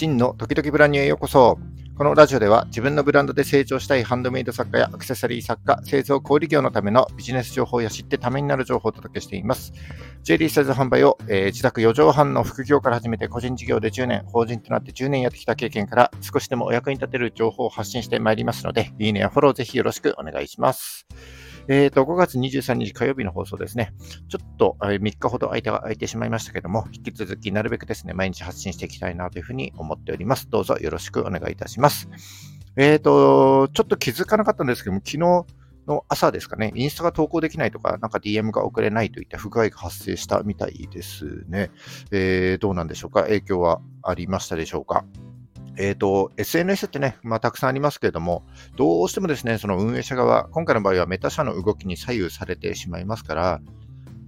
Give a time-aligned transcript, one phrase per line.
[0.00, 1.58] 真の時々ブランニューへようこそ。
[1.94, 9.74] このラジオでは自分のブランドで成長したいハンドメイド作家やアクセサリー作家、製造小売業のためのビジネス情報や知ってためになる情報をお届けしています。
[10.22, 21.06] ジェリーサイズ販売を、えー、自宅4畳半の副業から始めて個人事業で10年、法人となって10年やってきた経験から少しでもお役に立てる情報を発信してまいりますので、いいねやフォローぜひよろしくお願いします。
[21.68, 23.92] え、ー、と、5月23日火曜日の放送ですね。
[24.28, 30.48] ちょっと、3日ほど間が空いてしまいましたけども、引き続きなるべくですね、毎日発信していきたいなというふうに思っております。
[30.50, 32.08] どうぞよろしくお願いいたします。
[32.76, 35.18] えっ、ー、と、ちょっと気づかなかったんですけども、昨日
[35.86, 41.70] の朝ですかね、インスタが投稿できないとか、なんか DM が送れないといった不具合が発生したみたいですね。
[42.10, 43.22] えー、どうなんでしょうか？
[43.22, 45.04] 影響はありましたでしょうか？
[45.76, 48.44] えっ、ー、と、SNS ってね、まあ、たくさんありますけれども、
[48.76, 53.60] どうしてもですね、その運営者側、今回の場合はメタ社の動きに左右されてしまいますから、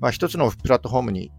[0.00, 1.30] まあ、一つのプラットフォームに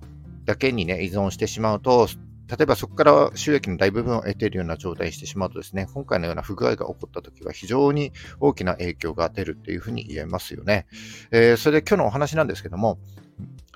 [0.46, 2.08] だけにね、依存してしまうと、
[2.52, 10.86] 例えばそこから収益の大部分を得ているような状態にしてしまうとですね、今回のような不具合が起こったときは非常に大きな影響が出るというふうに言えますよね。
[11.32, 13.00] えー、それで今日のお話なんですけども、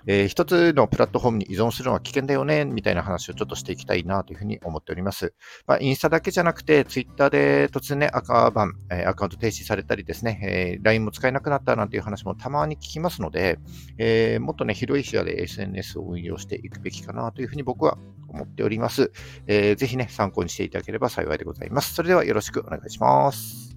[0.07, 5.33] えー、一つのプラットフォームに依存するのは危険だよね、みたいな話をちょっとしていきたいなというふうに思っております。
[5.67, 10.39] まあ、インスタだけじゃなくて、ツイッターで突然ね、赤版、えー、アカウント停止されたりですね、
[10.77, 13.59] えー、LINE も使えなくなったなんていう話もたまに聞きますので、
[13.97, 19.11] えー、もっとね、広い視野で SNS を運用していくべきかなというふうに僕は思っております。
[19.47, 21.93] えー、ぜひね、参考にしていただければ幸いでございます。
[21.93, 23.74] それではよろしくお願いします。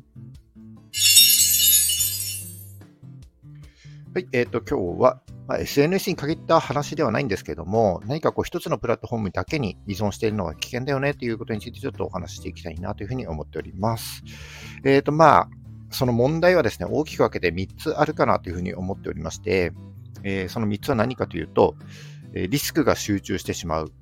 [4.19, 14.25] はい、えっ、ー、と、今日は、まあ、SNS に限った話ではないんですけども、何かこう一つのプラットフォームだけに依存しているのは危険だよねということについてちょっとお話ししていきたいなというふうに思っております。
[14.85, 15.49] えっ、ー、と、まあ、
[15.93, 19.73] その問題はですね、大きく分けて3つあるかなというふうに思っておりまして、
[20.25, 21.77] えー、その3つは何かというと、
[22.35, 23.93] リスクが集中してしまう、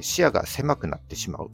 [0.00, 1.50] 視野が狭くなってしまう、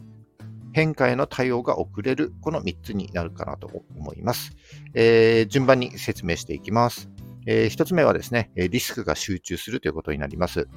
[0.72, 4.56] 変化への対応が遅れる、この3つになるかなと思います。
[4.94, 7.10] えー、順番に説明していきます。
[7.46, 10.68] えー、1つ目はですね、リスクが集中するということになります。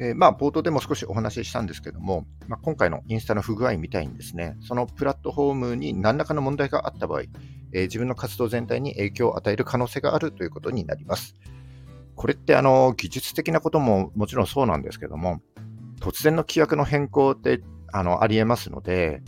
[0.00, 7.22] えー、まあ、冒頭でも少しお話ししたんですけども、まあ、今回のインスタの不具合みたいにですね、そのプラットフォームに何らかの問題があった場合、
[7.72, 11.36] えー、自分の活動全体に影響を与える可能性があるということになります。
[12.16, 15.40] これってあの技術的なことももちろんそうなんですけども、
[16.00, 17.60] 突然の規約の変更って
[17.92, 19.22] あのありえますので、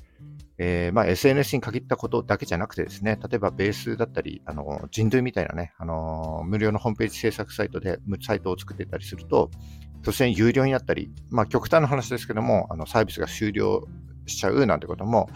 [0.58, 9.50] えー、まあ、SNS に限ったことだけじゃなくてですね、例えばベースだったり、あの人類みたいなね、あの無料のホームページ制作サイトでサイトを作ってたりすると、
[10.02, 13.86] 突然有料になったり、まあ、極端な話ですけども、あのサービスが終了
[14.26, 15.28] しちゃうなんてことも、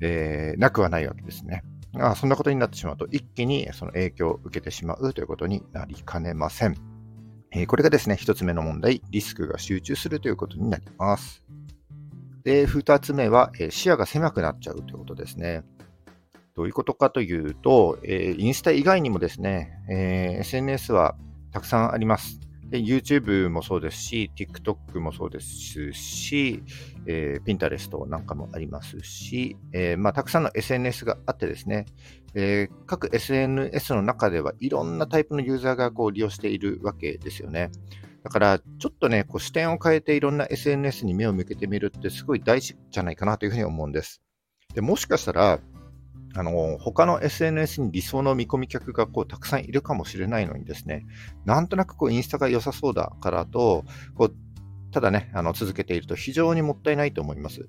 [0.00, 1.62] えー、なくはないわけですね。
[1.98, 6.76] あ、そんなことになってしまうと、一気にその影響を受けてしまうということになりかねません。
[7.52, 11.44] えー、これがですね、一つ目の問題、リスクが集中するということになります。
[12.44, 15.64] で、二つ目は、え視野が狭くなっちゃうということですね。
[16.54, 21.16] どういうことかというと、えインスタ以外にもですね、え SNS は
[21.52, 22.38] たくさんあります。
[22.70, 26.62] YouTube もそうですし、TikTok もそうですし、
[27.06, 31.86] えー、Pinterest なんかもありますし、えー、まあ、たくさんの SNS があってですね、
[32.34, 37.70] えー、各 SNS の中ではいろんなタイプのユーザーがこう利用しているわけですよね。
[38.24, 44.22] だから、ちょっとね、こう視点を変えていろんな SNS に目を向けてみるってすごい大事じゃないかなというふうに思うんです。
[44.74, 45.60] でもしかしたら、
[46.36, 51.04] あの他の SNS に理想の見込み客がこうたくさんいるかもしれないのにですね、
[51.44, 53.84] なんとなくこうインスタが良さそうだからと、
[54.14, 54.34] こう
[54.90, 57.68] ただね、あの続けていると非常にもったいないと思います。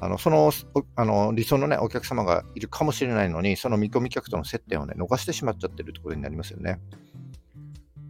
[0.00, 0.50] あのその
[0.96, 6.80] あの理想の、ね、お客様がいるかもしれないのに、その見込み客との接点を、ね、逃してしまっちゃってるところになりますよね。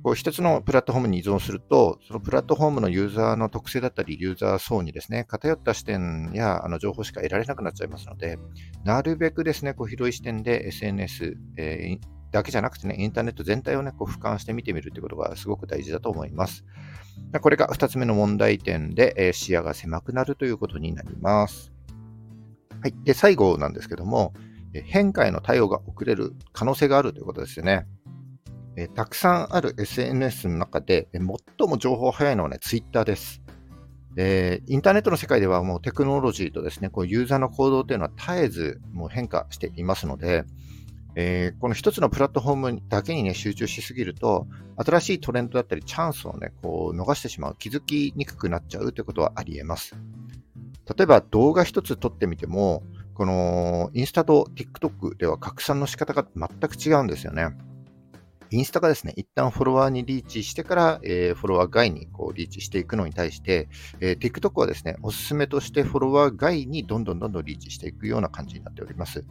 [0.02, 8.38] こう一つのプラットフォームに依存すると、そのプラットフォームのユーザーの特性だったり、ユーザー層にですね、偏った視点やあの情報しか得られなくなっちゃいますので、
[8.84, 16.64] なるべくですね、こう広い視点で SNS、えー、だけじゃなくてね、インターネット全体をね、こう俯瞰して見てみるということがすごく大事だと思います。
[17.40, 21.72] これが2つ目の問題点で、えー、視野が狭くなるということになります。
[22.80, 22.94] はい。
[23.04, 24.32] で、最後なんですけども、
[24.72, 27.86] 変化への対応が遅れる可能性があるということですよね。
[28.76, 33.42] えたくさんある SNS の中で、え最も情報早いのはね、Twitter です。
[34.16, 40.44] えインターネットの世界ではもうテクノロジーとですね、こうユーザーの行動というのは絶えずもう変化していますので、
[41.14, 44.46] えー、この一つのプラットフォームだけにね、集中しすぎると、
[44.76, 49.94] 新しいトレンドだったりチャンスをね、こう逃してしまう、気づきにくくなっちゃうということはあり得ます。
[50.96, 52.82] 例えば動画一つ撮ってみても、
[53.14, 57.48] このインスタと TikTok では拡散の仕方が全く違うんですよね。
[58.52, 63.68] インスタがですね、一旦フォロワーにリーチしてから、えー、フォロワー外にこうリーチしていくのに対して、
[64.00, 69.24] えー、TikTok はですね、おすすめとしてフォロワー外にどんどんどんどんリーチしていくような感じになっております。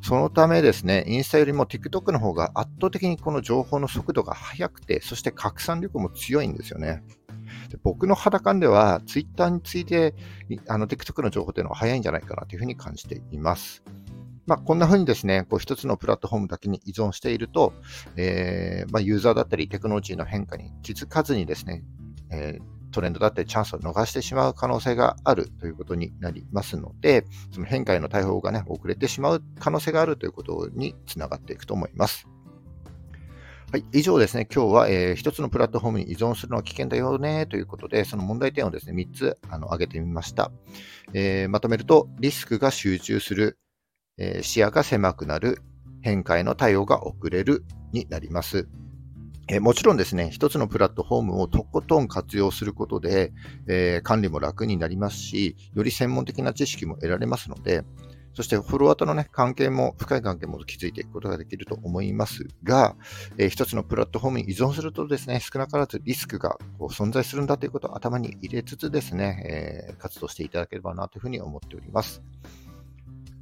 [0.00, 7.02] そのためですね、インスタよりも TikTok の方が圧倒的にこの情報の速度が速くて、そして拡散力も強いんですよね。
[7.68, 10.14] で僕の肌感では、Twitter について
[10.66, 13.82] あの TikTok の情報というのが早いんじゃないかなというふうに感じています。
[14.46, 17.72] まあ、こんな風にですね、こう一つのプラットフォームだけに依存していると、
[18.16, 21.84] えー、まあ、ユーザーだったりテクノロジーの変化に気づかずにですね、
[22.30, 32.28] えートレンドだったりチャンスを逃してしまう可能性があるということになりますので、その変化への対応がね、遅れてしまう可能性があるということにつながっていくと思います。
[33.72, 40.52] はい、以上ですね、今日は、えー、一つのプラットフォームに依存するのは危険だよねということで、その問題点をですね、3つあの挙げてみました、
[41.14, 43.58] えー、まとめると、リスクが集中する、
[44.42, 45.62] 視野が狭くなる、
[46.02, 48.68] 変化への対応が遅れるになります。
[49.48, 53.32] え、もちろんですね、一つのプラットフォームをとことん活用することで、
[53.66, 57.84] えー、管理も楽になりますし、より専門的な知識も得られますので、
[58.34, 62.96] そしてフォロワーとの、ね、関係も、深い関係も築いていくことができると思いますが、
[63.36, 72.22] えー、一つのプラットフォームに依存するとですね、少なからずリスクがこう存在するんだということを頭に入れつつですね、えー、活動していただければなというふうに思っております。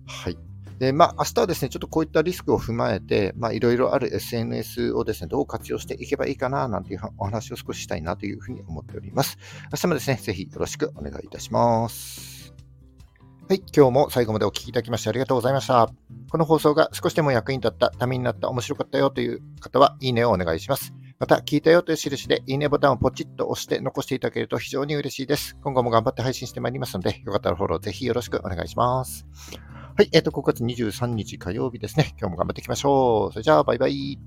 [0.07, 0.39] はい。
[0.81, 9.37] で、まあ、明日はですね、ちょっとこういったリスクを踏まえて、まあ、いろいろある SNS をですね、どう活用していけばいいかな、なんていうお話を少ししたいなというふうに思っております。
[9.71, 12.55] 明日もですね、ぜひよろしくお願いいたします。
[13.47, 15.91] はい、今日も最後までお聴きいただきましてありがとうございました。
[16.31, 20.95] この放送が少しでも役に立った、ためになった、面白かったよという方は、いいねをお願いします。
[21.21, 25.55] また、聞いたよという印で、いいねボタンをポチッと押して残していただけると非常に嬉しいです。
[25.63, 29.27] 今後も頑張って配信してまいりますので、よかったらフォローぜひよろしくお願いします。
[29.99, 32.15] はい、えっ、ー、と、5月23日火曜日ですね。
[32.19, 33.33] 今日も頑張っていきましょう。
[33.35, 34.19] それじゃあ、バイバイ。